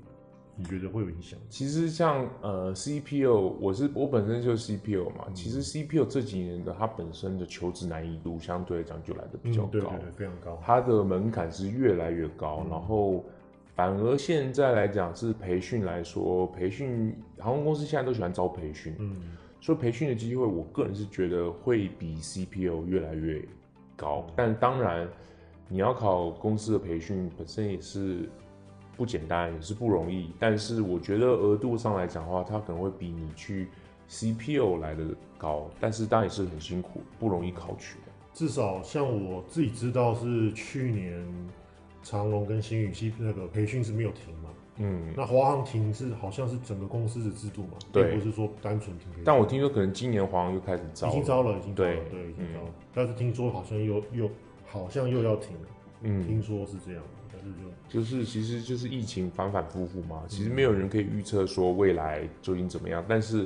[0.56, 1.40] 你觉得会有影响？
[1.50, 5.26] 其实像呃 CPO，我是我本身就是 CPO 嘛。
[5.28, 10.62] 嗯、其实 CPO 这几年的它本身的求职难易度相对来讲就来的比较高，嗯、对对对，非常高。
[10.64, 13.24] 它的门槛是越来越高，嗯、然后
[13.76, 19.16] 反而现在来讲是培训来说，培训航空公司现在都喜欢招培训，嗯，
[19.62, 23.42] 所以培训的机会，我个人是觉得会比 CPO 越来越
[23.96, 24.26] 高。
[24.28, 25.08] 嗯、但当然，
[25.70, 28.30] 你要考公司的培训本身也是。
[29.02, 33.68] 不简单，也是不容易，但是我觉得额度上来讲的话，它可能会比你去
[34.08, 35.04] CPO 来的
[35.40, 38.12] 高，但是当然也是很辛苦，不容易考取的。
[38.32, 41.26] 至少像我自己知道是去年
[42.04, 49.08] 长隆跟星宇系那个培训是没有停嘛，嗯，那华航停是好像是整个公司的制度嘛，对，不是说单纯停。
[49.26, 54.30] 但我听说可能今年华航又开始招，已经招了，已经招了，对，对，已经招了，嗯、但是听说好像又又
[54.68, 55.68] 好像又要停了，
[56.02, 57.02] 嗯，听说是这样。
[57.90, 60.24] 就是，其实就是疫情反反复复嘛。
[60.28, 63.04] 其实没有人可以预测说未来究竟怎么样。
[63.08, 63.46] 但是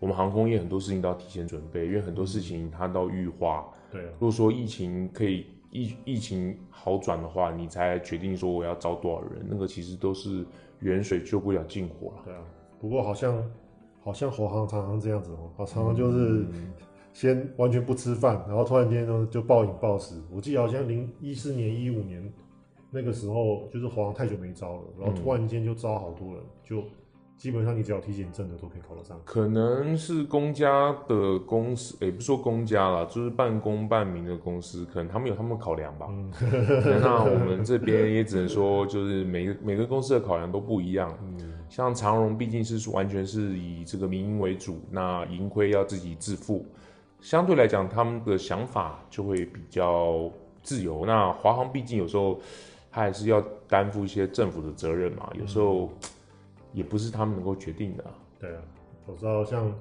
[0.00, 3.68] 我们航空业很多事情都要提前准备，因为很多事情它都预化。
[3.90, 4.02] 对。
[4.02, 10.44] 如果说疫情可以疫疫情好转的话，你才决定说我要招多少人，那个其实都是
[10.80, 12.22] 远水救不了近火了。
[12.24, 12.40] 对啊。
[12.80, 13.42] 不过好像
[14.02, 16.44] 好像华航常常这样子哦，好常常就是
[17.12, 20.20] 先完全不吃饭，然后突然间就就暴饮暴食。
[20.32, 22.32] 我记得好像零一四年、一五年。
[22.94, 26.84] 那个时候就是华航太久没招了，然后突然间就招好多人，嗯、就
[27.36, 29.20] 基本上你只要体检证的都可以考得上。
[29.24, 36.06] 可能是公家的公司，也、欸、不说公家啦，就是半公半民的公司，可能他们有他们考量吧。
[36.08, 36.30] 嗯、
[37.02, 41.12] 那我们这边 也只能说，就是每个每个公司的考量都不一样。
[41.22, 46.64] 嗯、像长荣毕竟是完全是以这个民营为主，那盈亏要自己自负，
[47.20, 50.30] 相对来讲他们的想法就会比较
[50.62, 51.04] 自由。
[51.04, 52.38] 那华航毕竟有时候。
[52.94, 55.90] 他还是要担负一些政府的责任嘛，有时候
[56.72, 58.04] 也不是他们能够决定的。
[58.38, 58.62] 对啊，
[59.04, 59.74] 我知道，像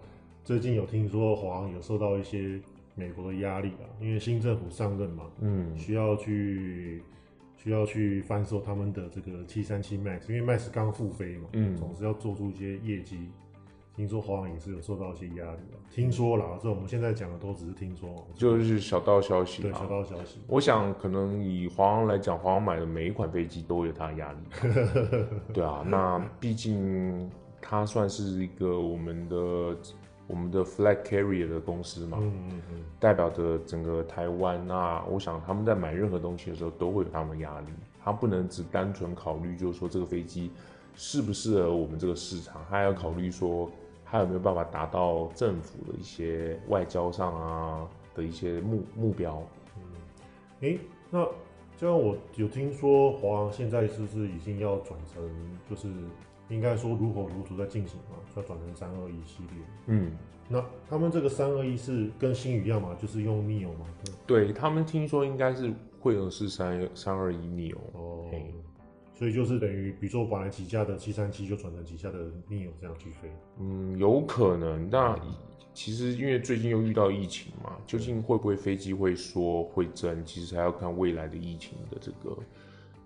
[0.43, 2.59] 最近有听说华航有受到一些
[2.95, 7.03] 美国的压力啊，因为新政府上任嘛，嗯，需要去
[7.55, 13.29] 需要去翻售他们的这个七三七 MAX，因为 MAX 刚复飞嘛，嗯，总是要做出一些业绩。
[13.95, 19.61] 听说华航也是有受到一些压力的，听说啦，这我们现在讲的都只是听说，就是小道消息。
[19.61, 20.39] 对，小道消息。
[20.47, 24.37] 我想可能以华航来讲，华航买的每一款飞机都有它的压力。
[25.53, 27.29] 对啊，那毕竟
[27.61, 29.37] 它算是一个我们的
[30.25, 34.65] 我们的 flag carrier 的公司嘛，嗯嗯嗯，代表着整个台湾。
[34.65, 37.67] 那我想他们在买任何东西的时候都会有他们的压力，
[38.03, 40.49] 他不能只单纯考虑就是说这个飞机
[40.95, 43.69] 适不适合我们这个市场，他还要考虑说。
[44.13, 49.41] 他有没有办法达到政府的一些外交上啊的一些目目标？
[49.75, 49.81] 嗯，
[50.61, 51.25] 哎、欸，那
[51.75, 55.27] 就像我有听说华航现在是不是已经要转成，
[55.67, 55.87] 就是
[56.47, 59.65] 应该说如火如荼在进行嘛，要转成三二一系列。
[59.87, 60.11] 嗯，
[60.47, 63.87] 那他们这个三二一是跟新宇一样嘛，就是用 Neo 嘛？
[64.27, 68.29] 对，对他们听说应该是会有是三三二一 Neo 哦，
[69.23, 73.31] 所以就是等于比如说本来几架的七三七就转成几架的 Neo 这样去飞。
[73.57, 74.89] 嗯，有可能。
[74.89, 75.17] 那
[75.73, 82.37] 其实因为最近又遇到疫情嘛，究竟会不会飞机会说会增，其实还要看未来的疫情的这个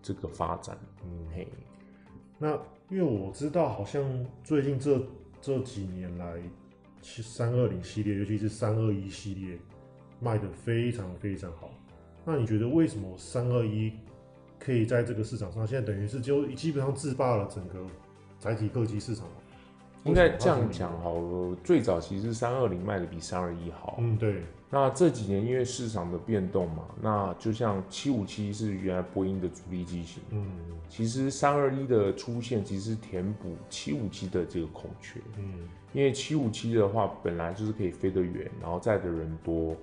[0.02, 0.76] 这个发展。
[1.04, 1.48] 嗯嘿。
[2.40, 2.54] 那
[2.90, 4.04] 因为我知道，好像
[4.44, 5.00] 最近这
[5.40, 6.42] 这几年来，
[7.00, 9.56] 其三二零系列，尤其是三二一系列，
[10.20, 11.70] 卖的非常非常好。
[12.26, 13.94] 那你觉得为什么三二一
[14.60, 17.80] 可以在这个市场上，现在等于是就基本上制霸了整个
[18.40, 19.26] 载体客机市场？
[20.04, 23.96] 应该这样讲好了，最早其实三二零卖的比三二一好。
[24.00, 24.42] 嗯，对。
[24.70, 30.46] 那这几年因为市场的变动嘛，那就像七五七是原来波音的主力机型，嗯，
[30.90, 39.74] 其实三二一的出现其实是填补七五七的这个空缺，嗯，因为七五七的话本来就是可以飞得远，然后载的人多，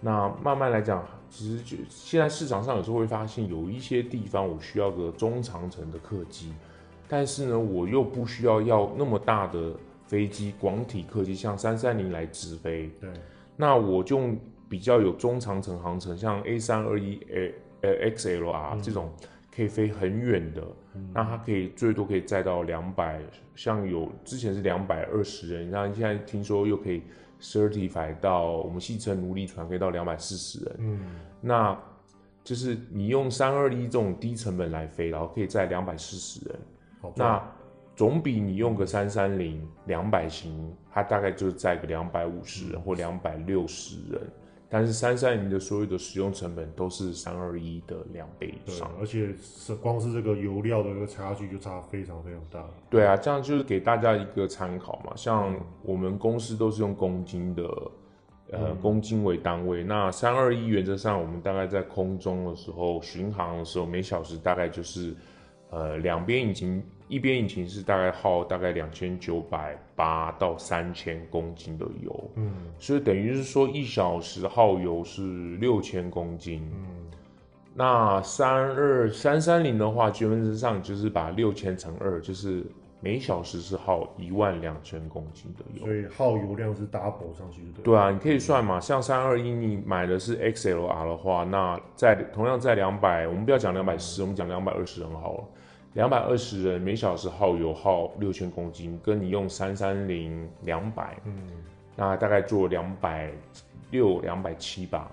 [0.00, 6.52] 那慢慢来讲，其实就现在市场上有时候会发现有一些地方我需要个中长程的客机，
[7.08, 9.72] 但是呢，我又不需要要那么大的
[10.06, 13.10] 飞机，广体客机像三三零来直飞，对。
[13.56, 14.20] 那我就
[14.68, 17.18] 比较有中长程航程，像 A 三二一
[17.80, 19.12] 呃 XLR 这种
[19.54, 20.62] 可以飞很远的，
[20.94, 23.20] 嗯、那它可以最多可以载到两百，
[23.56, 27.02] 像有之前是两百二十人，然后现在听说又可以
[27.40, 31.00] certify 到我们戏称奴隶船可以到两百四十人，嗯，
[31.40, 31.78] 那
[32.42, 36.58] 就是你用三二一这种低成本来飞，然后可以载两百四十人，
[37.14, 37.42] 那。
[37.96, 44.22] 总比你用个三三零两百型，它大概就载个两百五十人或两百六十人，
[44.70, 52.68] 但是三三零的所有的使用成本都是三二一的两倍以上，而且是光是这个油料的一个差距就差非常非常大。
[52.90, 55.12] 对啊，这样就是给大家一个参考嘛。
[55.16, 57.62] 像我们公司都是用公斤的，
[58.50, 59.82] 呃，公斤为单位。
[59.82, 65.14] 那三二一原则上，我们大概在空中的时候巡航的时候，每小时大概就是，
[65.70, 66.82] 呃，两边引擎。
[67.08, 76.86] 一边引擎是大概耗大概两千九百八到三千公斤的油，嗯，所以等于是说一小时耗油是六千公斤，嗯，
[77.74, 82.62] 那三二三三零的话，基本上就是把六千乘二，就是
[83.00, 95.44] 每小时是耗一万两千公斤的油，所以耗油量是 double 上去的，对，对啊，你可以算嘛，像三二一你买的是 XLR 的话，那在同样在两百，我们不要讲两百四，我们讲两百二十人好了。
[95.94, 101.34] 两百二十人每小时耗油耗六千公斤，跟你用三三零两百，嗯，
[101.96, 103.32] 那大概做两百
[103.90, 105.10] 六两百七吧，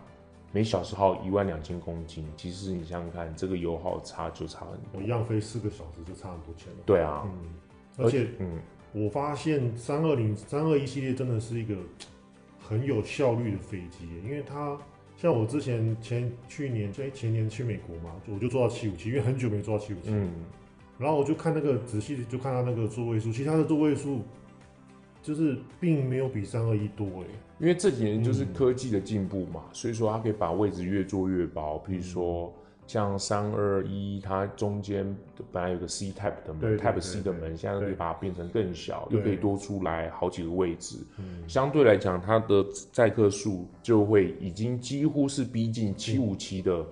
[0.51, 2.27] 每小时耗一万两千公斤。
[2.35, 4.99] 其实你想想看，这个油耗差就差很多。
[4.99, 6.79] 我一样飞四个小时就差很多钱了。
[6.85, 8.59] 对啊，嗯，而且，嗯，
[8.91, 11.75] 我发现三二零三二一系列真的是一个
[12.59, 14.77] 很有效率的飞机，因为它
[15.17, 20.11] 像我之前前去年就前年去美国嘛，我就坐到七五七，因为很久没坐到七五七。
[20.11, 20.31] 嗯。
[20.97, 24.21] 然后我就看那个仔细就看他那个座位数，其他的座位数
[25.21, 27.25] 就是并没有比三二一多哎，
[27.59, 31.77] 因为这几年就是科技的进步嘛，嗯、所以说它可以把位置越做越薄。
[31.79, 32.53] 比如说
[32.87, 35.03] 像三二一，它中间
[35.51, 40.97] 本来有个 C type 的门，Type C 的门，现在可以把它变成更小，又可以多出来好几个位置。
[41.17, 46.71] 嗯、相对来讲，它的载客数就会已经几乎是逼近七五七的。
[46.73, 46.85] 嗯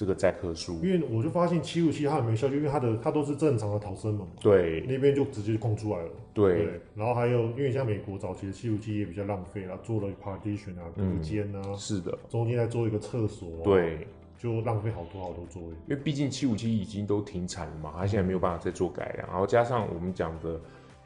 [0.00, 6.80] 这个载客数，因为我就发现七五七它也没效，就因为它的它都是正常的逃生嘛，对，那边就直接空出来了，对，对。
[6.94, 14.06] 然后还有，因为像美国早期的七五七也比较浪费了，做了 partition 啊，隔间啊，是的，中间再做一个厕所，对，
[14.38, 15.68] 就浪费好多好多座位。
[15.86, 20.58] 因为毕竟七五七已经都停产了嘛，它现在没有办法再做改良，然后加上我们讲的。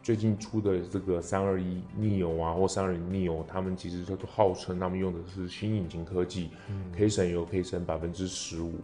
[0.05, 8.75] 最近出的这个三二一 neo 啊，或三二零 neo，他们其实都号称他们用的是新引擎科技，嗯、可以省油，可以省百分之十五，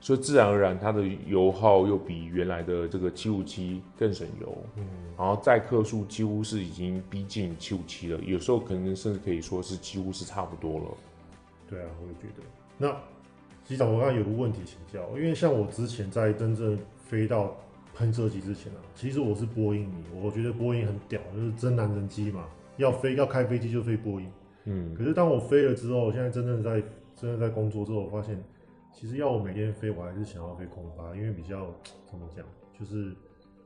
[0.00, 4.86] 所以自然而然它的油耗又比原来的这个七五七更省油，嗯，
[5.18, 10.86] 然后载客数几乎是已经逼近七五七了，有时候可能甚至可以说是几乎是差不多了。
[11.68, 12.42] 对啊，我也觉得。
[12.78, 12.96] 那
[13.62, 17.54] 机长，我刚才有个问题请教，因为像我之前在真正飞到。
[17.94, 24.30] 喷射机之前啊，其实我是波音迷，我觉得波音很屌，就是真男人机嘛，要飞要开飞机就飞波音。
[24.64, 26.80] 嗯，可是当我飞了之后，现在真正在
[27.14, 28.42] 真正在工作之后，我发现
[28.92, 31.74] 其实要我每天飞，我还是想要飞空巴，因为比较
[32.06, 32.44] 怎么讲，
[32.78, 33.12] 就是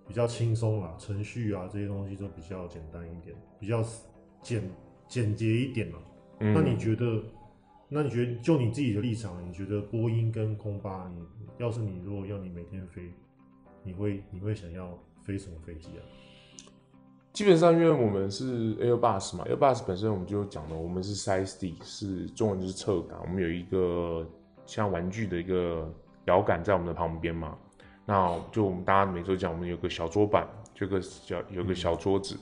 [0.06, 3.84] 比较轻松啦，程序啊这些东西都比较简单一点，比较
[4.42, 4.62] 简
[5.06, 5.98] 简洁一点嘛。
[6.40, 7.22] 嗯，那你觉得？
[7.86, 11.22] 那你觉得就你自己的立场，你觉得波音跟空巴，你
[11.58, 13.02] 要是你如果要你每天飞？
[13.84, 16.02] 你会你会想要飞什么飞机啊？
[17.32, 24.24] 基本上，因为我们是 Airbus 嘛，Airbus 本身我们就讲了，我们是 Size D，是中文就是侧杆，我们有一个
[24.66, 25.92] 像玩具的一个
[26.26, 27.58] 摇杆在我们的旁边嘛。
[28.06, 32.38] 那就我们大家每周讲，我们有个小桌板，就个小有个小桌子。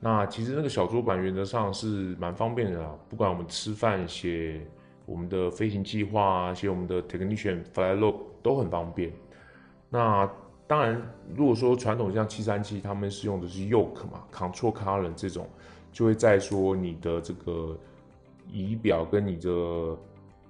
[0.00, 4.66] 那其实那个小桌板原则上是蛮方便的啦，不管我们吃饭、写
[5.06, 9.12] 我们的飞行计划啊，写我们的 technician flight log 都很方便。
[9.90, 10.28] 那
[10.68, 11.02] 当然，
[11.34, 15.48] 如果说传统像七三七，他们是用的是 yoke 嘛，control column 这种，
[15.90, 17.74] 就会在说你的这个
[18.52, 19.96] 仪表跟你的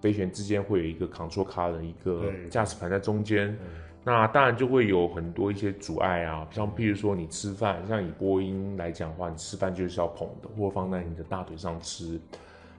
[0.00, 3.56] 飞旋之间会有一个 control column，一个驾驶盘在中间。
[4.04, 12.18] 那当然就会有很多一些阻碍啊，像譬如说你吃饭，像以波音来讲的话，你吃饭就是要捧的，或放在你的大腿上吃，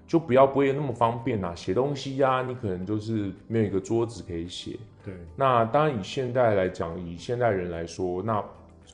[0.10, 1.54] 就不要不会那么方便啊。
[1.56, 4.78] 写东西呀、啊，你可能就是没有一个桌子可以写。
[5.06, 5.14] 对。
[5.36, 8.44] 那当然以现代来讲，以现代人来说，那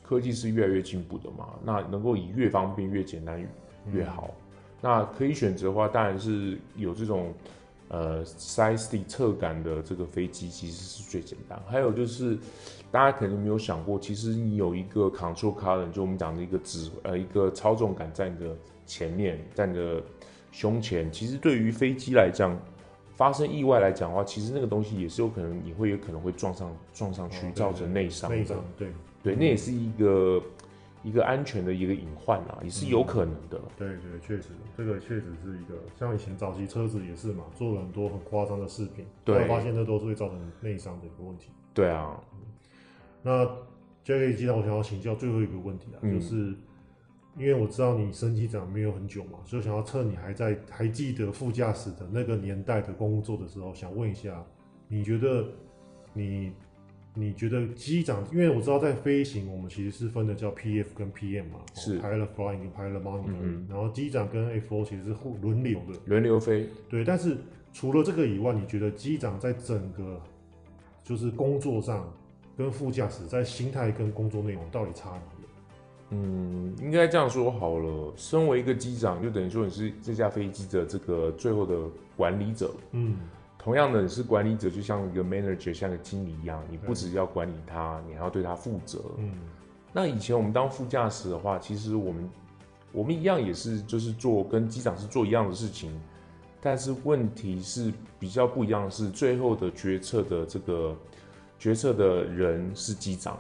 [0.04, 3.42] 科技是越来越进步的嘛，那能够以越方便越简单
[3.92, 4.30] 越好。
[4.30, 7.34] 嗯、那可以选择的话，当然是有这种。
[7.88, 11.58] 呃，side stick 侧杆的这个飞机其实是最简单。
[11.68, 12.36] 还有就是，
[12.92, 20.02] 大家可能没有想过，其实你有一个 control column，就我们讲的一个指呃一个操纵杆在你的前面，在你的
[20.56, 21.12] 胸前。
[21.12, 22.58] 其实对于飞机来讲，
[23.16, 28.38] 发生意外来讲的话，其实那个东西也是有可能你会有可能会撞上撞上去，造成内伤的。
[28.38, 28.88] 内伤，对
[29.22, 30.42] 对，那也是一个。
[31.04, 33.60] 一个安全的一个隐患啊，也是有可能的。
[33.60, 41.52] 嗯、对对，确实，这个确实是一个，像以前早期车子也是嘛，做了很多很夸张的视频，对，发现这都是会造成内伤的一个问题。
[41.76, 42.40] 对啊，嗯、
[43.22, 43.46] 那
[44.04, 46.56] Jack 机长，我想要请教最后一个问题啊，嗯、就是
[47.38, 54.44] 因为我知道你升机长没有很久嘛，所以想要趁你还在还记得副驾驶的那个年代的工作的时候，想问一下，
[54.88, 55.48] 你觉得
[56.14, 56.52] 你？
[57.18, 66.68] 你觉得机长，因为我知道在飞行，我们其实是分的叫 PF 跟 PM 嘛，是 Pilot Flying 跟 Pilot Monitoring，嗯，然后机长跟 FO 其实是互轮流的，轮流飞。
[66.90, 67.38] 对，但是
[67.72, 70.22] 除了这个以外，你觉得机长在整个
[71.06, 72.14] 就是工作上
[72.58, 75.35] 跟副驾驶在心态跟工作内容到底差哪里？
[76.10, 81.76] 嗯，应该这样说好了，身为一个机长，就等于说你是这架飞机的这个最后的
[82.16, 83.18] 管理者，嗯。
[83.58, 89.02] 同样的，你是管理者，就像一个 manager，像个经理一样，你不只要管理他，你还要对他负责。
[89.18, 89.32] 嗯，
[89.92, 92.30] 那以前我们当副驾驶的话，其实我们
[92.92, 96.00] 我们一样也是，就是做跟机长是做一样的事情，
[96.62, 100.96] 但是问题是比较不一样的是，最后的决策的这个
[101.58, 103.36] 决策的人是机长，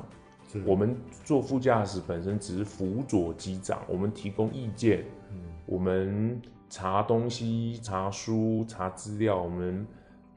[0.65, 6.39] 我们做副驾驶本身只是辅佐机长，我们提供意见，嗯，我们
[6.70, 9.86] 查东西、查书、查资料，我们。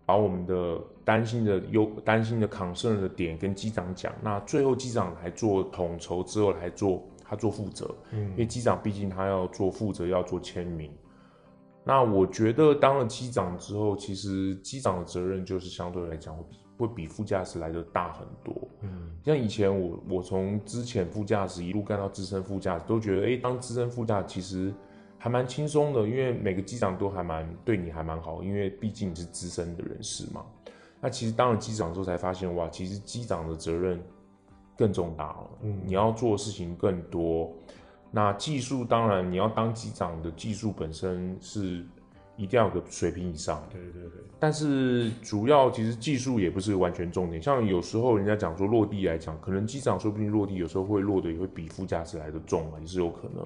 [0.08, 10.90] 把我们的担心的忧担心的 concern 的点跟机长讲，那最后机长来做统筹之后来做他做负责，嗯，因为机长毕竟他要做负责要做签名。
[11.84, 24.72] 那我觉得当了机长之后，其实机长的责任就是相对来讲会比会比副驾驶来的大很多，嗯，像以前我我从之前副驾驶一路干到资深副驾驶，都觉得哎，当资深副驾其实。
[25.20, 30.46] 还蛮轻松的，因为每个机长都还蛮对你还蛮好，因为毕竟你是资深的人士嘛。
[31.00, 34.00] 那其实当了机长之后才发现，哇，其实机长的责任
[34.76, 35.50] 更重大了。
[35.62, 37.52] 嗯，你要做的事情更多。
[38.12, 41.84] 那技术当然，你要当机长的技术本身是
[42.38, 43.62] 一定要有个水平以上。
[43.70, 44.22] 对对对。
[44.40, 53.44] 但是主要其实技术也不是完全重点，像有时候人家讲说落地来讲，可能机长说不定落地有时候会落的也会比副驾驶来的重嘛，也是有可能。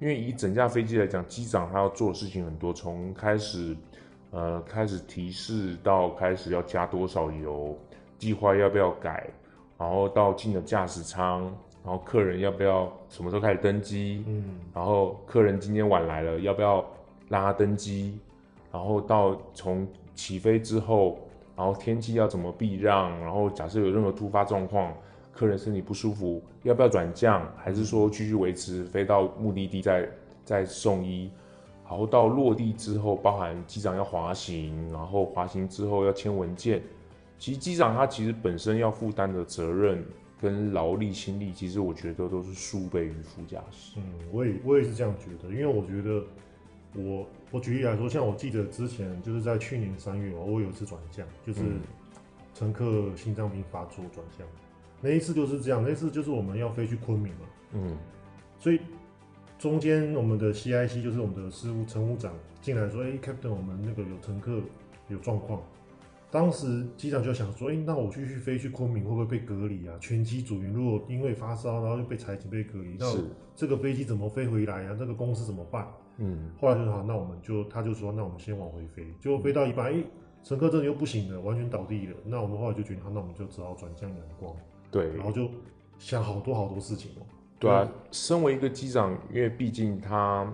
[0.00, 3.74] 因为以整架飞机来讲，机长他要做的事情很多，从开始，
[4.30, 7.76] 呃，开始提示到开始要加多少油，
[8.18, 9.28] 计划要不要改，
[9.76, 11.42] 然后到进了驾驶舱，
[11.82, 16.84] 然后客人要不要什么时候开始登机，嗯，然后客人今天晚来了，要不要
[17.28, 18.18] 让他登机，
[18.72, 21.18] 然后到从起飞之后，
[21.56, 24.92] 然后天气要怎么避让，然后假设有任何突发状况。
[25.30, 27.48] 客人身体不舒服，要不要转降？
[27.56, 30.08] 还是说继续维持飞到目的地再
[30.44, 31.30] 再送医？
[31.88, 36.82] 然后到落地之后，包含机长要滑行，然后滑行之后要签文件。
[37.38, 40.04] 其实机长他其实本身要负担的责任
[40.40, 43.92] 跟劳力心力，其实我觉得都是数倍于副驾驶。
[43.98, 46.20] 嗯，我也我也是这样觉得，因为我觉得
[46.98, 51.60] 我我举例来说，像我记得之前就是在去年三月，我有一次转向，就是
[52.54, 54.46] 乘客心脏病发作转向。
[55.00, 57.96] 那一次就是这样，那一次就是我们要飞去昆明嘛，嗯，
[58.58, 58.80] 所以
[59.56, 64.60] 中间我们的 CIC 就是我们的事务乘务长进来说，哎，Captain，我们那个有乘客
[65.06, 65.62] 有状况，
[66.32, 69.94] 当时机长就想说，哎、欸，那我继续飞去昆明会不会被隔离啊？
[70.00, 73.06] 全机组员如果因为发烧，然后就被裁减被隔离，那
[73.54, 74.96] 这个飞机怎么飞回来呀、啊？
[74.98, 75.86] 这个公司怎么办？
[76.18, 80.04] 嗯，后来就说好，那我们就他就说，那我们先往回飞，结果飞到一半，哎、欸，
[80.44, 82.16] 乘客真的又不行了，完全倒地了。
[82.24, 84.54] 那我们后来就决定，好，那我们就只好转向阳光。
[84.90, 85.48] 对，然后就
[85.98, 87.22] 想好多好多事情哦。
[87.58, 90.46] 对啊，身为一个机长，因为毕竟他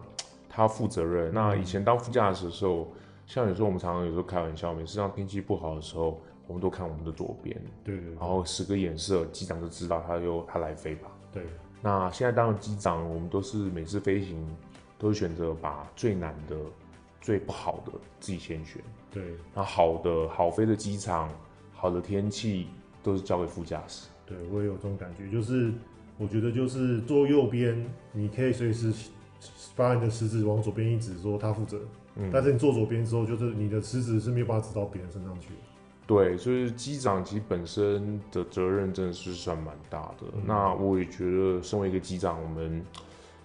[0.48, 1.32] 他负责任。
[1.34, 2.88] 那以前当副驾驶的时候。
[3.26, 11.08] 像有时候我们常常有时候开玩笑，每次当天气不好的时候，我们都看我们的左边，对，对对，然后使个眼色，机长就知道他又他来飞吧。
[11.32, 11.42] 对，
[11.80, 14.46] 那现在当了机长，我们都是每次飞行
[14.98, 16.56] 都是选择把最难的、
[17.20, 18.82] 最不好的自己先选。
[19.10, 19.22] 对，
[19.54, 21.30] 那好的好飞的机场、
[21.72, 22.66] 好的天气
[23.02, 24.08] 都是交给副驾驶。
[24.26, 25.72] 对，我也有这种感觉，就是
[26.18, 28.92] 我觉得就是坐右边，你可以随时
[29.76, 31.80] 把你的食指往左边一指，说他负责。
[32.16, 35.48] 嗯，但是你坐左边之后，就是你的食指是没有办法指到别人身上去。
[36.06, 40.26] 对，就是机长其实本身的责任真的是算蛮大的。
[40.34, 40.42] 嗯。
[40.46, 42.84] 那我也觉得，身为一个机长，我们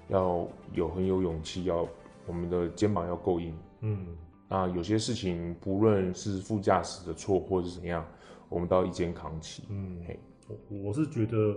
[0.10, 1.88] 要有很有勇气，要
[2.28, 3.58] 我们的肩膀要够硬。
[3.82, 4.06] 嗯，
[4.48, 8.06] 那有些事情不论是副驾驶的错或者是怎样，
[8.50, 9.64] 我们都要一肩扛起。
[9.70, 11.56] 嗯，嘿，我我是觉得，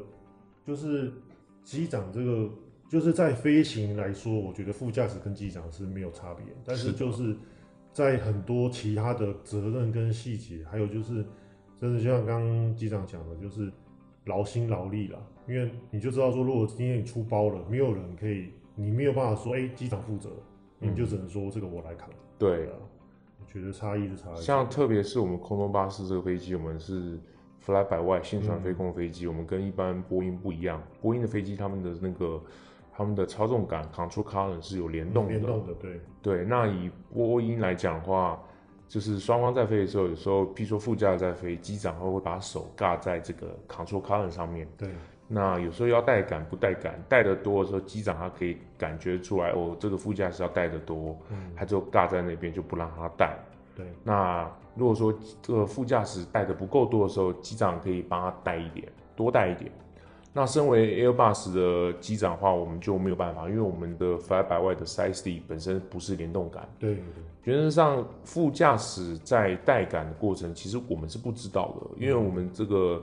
[0.64, 1.12] 就是
[1.64, 2.48] 机长这个。
[2.88, 7.34] 就是在飞行来说，我觉得副驾驶跟机长是没有差别，但是就是
[7.90, 11.24] 在很多其他的责任跟细节，还有就是，
[11.80, 13.72] 真的就像刚刚机长讲的，就是
[14.26, 15.18] 劳心劳力啦。
[15.46, 20.30] 因为你就知道说，如果今天你出包了，没有人可以，你没有办法说，哎、欸，机长负责，
[20.78, 22.08] 你就只能说这个我来扛。
[22.38, 22.72] 对，对啊，
[23.40, 24.36] 我觉得差异是差异。
[24.36, 27.18] 像特别是我们空中巴士这个飞机，我们是
[27.60, 32.42] fly by wire 线传飞控飞机，我们跟一般波音不一样，波音的飞机他们的那个。
[32.94, 36.44] 他们的操纵杆 control column 是有联动的，联动的，对对。
[36.44, 38.38] 那以波音来讲的话，
[38.86, 44.68] 就是双方在飞的时候，有时候，譬如说副驾在飞，机长会会把手挂在这个 control column 上面。
[44.76, 44.90] 对。
[45.34, 53.34] 那有时候要带感不带感，带的多的时候，机长他可以感觉出来，哦，这个副驾驶要带的多，嗯，他就挂在那边，就不让他带。
[53.74, 53.86] 对。
[54.04, 59.72] 那如果说这个副驾驶带的不够多的时候，机长可以帮他带一点，多带一点。
[60.34, 66.66] 那身为 Airbus 的机长的话，我们就没有办法，因为我们的 fly by wire 的 side stick 本身不是联动感。
[66.78, 67.02] 对，对，
[67.44, 73.02] 原则上副驾驶在带感的过程，其实我们是不知道的，因为我们这个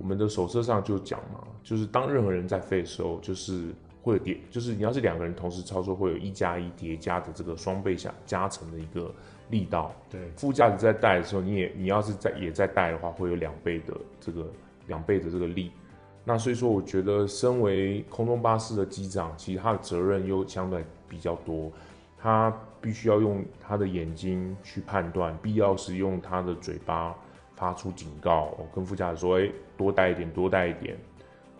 [0.00, 9.14] 我们的手册上就讲嘛，就是当任何人在飞的时候，就是会有叠，就是你要是两个人同时操作，会有一加一叠加的这个双倍下加成的一个
[9.50, 9.94] 力道。
[10.08, 14.46] 对，副驾驶在带的时候，你也你要是在也在带的话，会有两倍的这个
[14.86, 15.70] 两倍的这个力。
[16.24, 21.70] 那所以说，我觉得身为空中巴士的机长，其实他的责任又相对比较多，
[22.16, 27.14] 他必须要用他的眼睛去判断，必要时用他的嘴巴
[27.60, 30.98] 发出警告，跟副驾驶说：“哎，多带一点，多带一点。”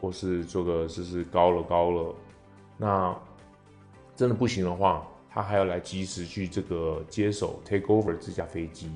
[0.00, 2.14] 或是这个就是高了，高了。
[2.78, 3.16] 那
[4.16, 8.90] 真的不行的话，他还要来及时去这个接手 take over 这架飞机。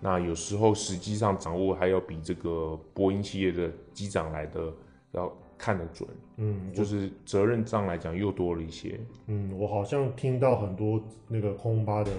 [0.00, 4.72] 那有时候实际上掌握还要比这个波音企业的机长来的。
[5.16, 8.98] 要看得准，嗯，就是责任上来讲又多了一些。
[9.28, 12.10] 嗯，我好像听到很多那个空巴的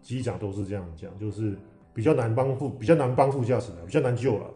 [0.00, 1.58] 机长都是这样讲，就是
[2.00, 4.46] 比较难帮副，比较难帮副驾驶的，比较难救了。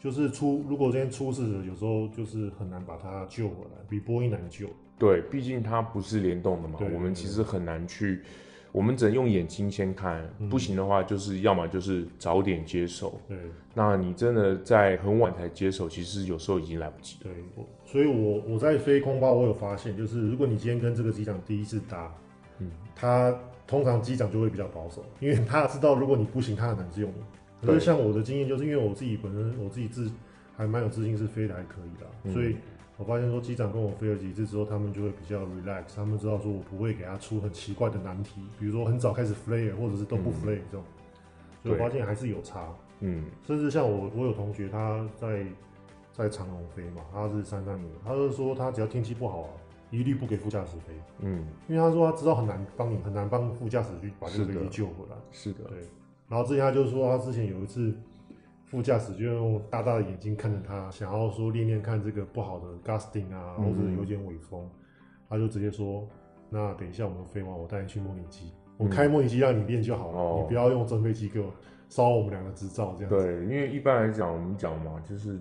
[0.00, 4.66] 就是出如果今天出事了，有时候就是很难把他救回来，比波音难救。
[4.98, 8.22] 对，毕竟它不是联动的嘛，我们其实很难去。
[8.72, 13.20] 我们只能用眼睛先看，不行的话，就是要么就是早点接手。
[13.28, 13.36] 对，
[13.74, 17.16] 那你真的在很晚才接手，其实有时候已经来不及。
[17.22, 17.32] 对，
[17.84, 22.12] 所以我我在飞空巴，我有发现，就是如果你今天跟这个机长第一次搭，
[22.58, 23.32] 嗯，他
[23.68, 27.12] 通常机长就会比较保守，因为他知道如果你不行，他很难用。
[27.62, 30.10] 可是像我的经验，就是因为我自己本身我自己自
[30.56, 32.56] 还蛮有自信，是飞得还可以的，嗯，所以。
[32.96, 42.68] 我发现说机长跟我飞了几次之后，他们就会比较 relax，他们知道说我不会给他出很奇怪的难题，比如说很早开始 flare 或者是都不 flare 这种，嗯、所以我发现还是有差。
[42.98, 45.46] 嗯，甚至像我，我有同学他在
[46.12, 49.50] 在长龙飞嘛，他是三三零，他就说他只要天气不好啊，
[49.90, 50.94] 一律不给副驾驶飞。
[51.20, 55.16] 嗯，因为他说他知道很难帮你，很难帮副驾驶去把这个飞机救回来。
[55.30, 55.78] 是的，对。
[56.28, 57.94] 然后之前他就说他之前有一次。
[58.70, 64.68] 副驾驶就用大大的眼睛看着他，想要说练练看这个不好的 gusting 啊，或者有点尾风，
[65.26, 66.06] 他就直接说
[66.52, 71.50] ：“那等一下我们飞完，我带你去模拟机，我开模拟机让你练就好了，嗯、你不要用真飞机给我
[71.88, 75.40] 烧我们两个执照这样子。”对，因为一般来讲，我们讲嘛，就是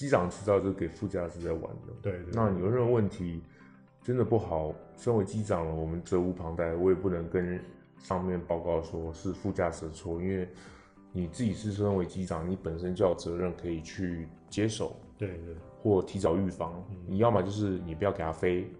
[0.00, 1.92] 机长迟早就是给副驾驶在玩的。
[2.00, 3.42] 对，对，对，那你有任何问题
[4.02, 7.62] 真的不好，身为机长了，我们责无旁贷，我也不能跟
[7.98, 10.48] 上面报告说是副驾驶的错，因为。
[11.12, 16.72] 你自己是身为机长，你本身就有责任可以去接手，对对，或提早预防。
[16.88, 18.72] 嗯、你要么就是你不要给他飞，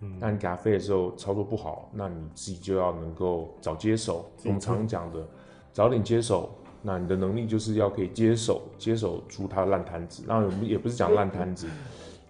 [0.00, 4.32] 嗯，那你给他飞的时候操作不好，那你自己就要能够早接手。
[4.46, 5.28] 我们常讲的，
[5.74, 10.22] 早点接手，那你的能力就是要可以接手，接手出他的烂摊子。
[10.28, 11.66] 那我们也不是讲烂摊子，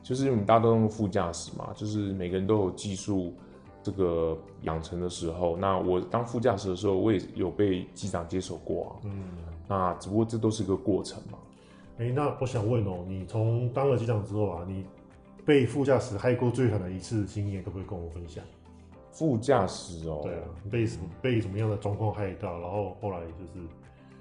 [0.02, 3.34] 就是我们大家都用副驾驶嘛，就是每个人都有技术。
[3.82, 8.90] 这个养成的时候，那我当副驾驶的时候，我也有被机长接手过啊。
[9.05, 9.24] 嗯，
[9.68, 11.36] 那只不过这都是一个过程嘛。
[11.98, 14.86] 哎、欸，那我想问哦，你从当了机长之后啊，你
[15.44, 18.42] 被副驾驶害过最狠的一次经验，可不可以跟我分享？
[19.12, 23.68] 副驾驶哦，对啊，被什么被什么样的状况害到，然后后来就是，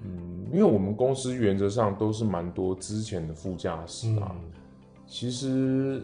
[0.04, 4.40] 嗯，因为我们公司原则上都是蛮多之前的副驾驶啊，嗯、
[5.06, 6.02] 其实。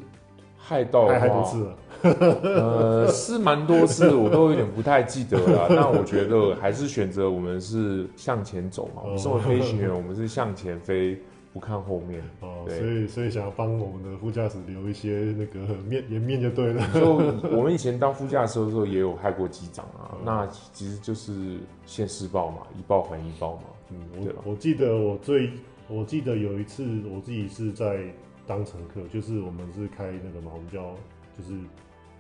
[0.63, 1.77] 害到的话，多次了，
[2.45, 5.67] 呃，是蛮多次，我都有点不太记得了。
[5.71, 9.01] 但我觉得还是选择我们是向前走嘛。
[9.03, 11.19] 我们身为飞行员，我们是向前飞，
[11.55, 12.23] 不看后面。
[12.41, 16.87] 哦，所以所以想要帮我们的副驾驶留一些那个面颜面就对了。
[16.93, 17.15] 就
[17.57, 20.13] 我们以前当副驾驶的时候也有害过机长啊。
[20.23, 23.63] 那其实就是现世报嘛，一报还一报嘛。
[23.91, 25.51] 嗯，我我记得我最
[25.89, 28.05] 我记得有一次我自己是在。
[28.47, 30.97] 当乘客就是我们是开那个嘛，我们叫
[31.39, 31.53] 就是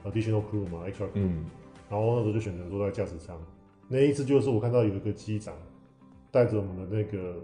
[0.04, 1.44] additional crew 嘛，extra crew，嗯，
[1.88, 3.36] 然后那时候就选择坐在驾驶舱。
[3.88, 5.52] 那一次就是我看到有一个机长
[6.30, 7.34] 带着我们的那个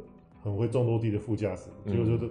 [0.41, 2.31] 很会重落地的副驾驶，结果就是。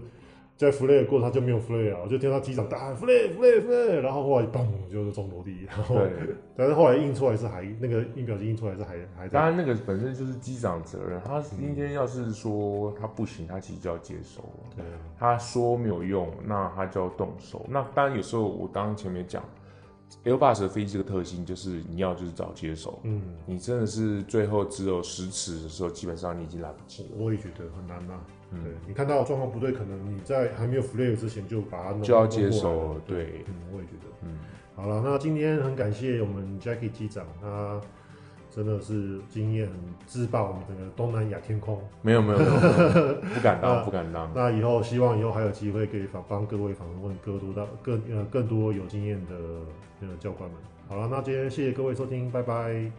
[0.58, 5.98] 在 flare 的过程他就没有 flare 啊，我就听到机长大喊 flare flare flare，然后后来嘣就是撞落地，然后
[6.56, 9.34] 但是后来印出来是还那个印表机印出来是还还在。
[9.40, 14.44] 当然那个本身就是机长责任，他今天要是说他不行，他其实就要接手。
[14.76, 14.86] 对，
[15.20, 17.66] 他说没有用，那他就要动手。
[17.70, 19.44] 那当然有时候我刚刚前面讲。
[20.24, 27.10] Airbus 的飞机这个特性就是你要就是早接手，嗯，你真的是最后只有十尺的时候，基本上你已经来不及了。
[27.18, 34.38] 我也觉得很难呐、啊，嗯，对你看到状况不对，可能你在还没有 flare 之前就把它弄就要接手，对，嗯，我也觉得，嗯，
[34.76, 37.82] 好了，那今天很感谢我们 Jackie 机长，他。
[38.52, 39.76] 真的是经验很
[40.06, 41.78] 自爆我们整个东南亚天空。
[42.02, 42.52] 没有没有没有，
[43.34, 44.32] 不敢当不敢当。
[44.34, 49.36] 那以后希望以后还有机会可以访帮各位访问更多到更呃更多有经验的
[50.00, 50.58] 那个教官们。
[50.88, 52.90] 好了，那今天谢谢各位收听，拜拜。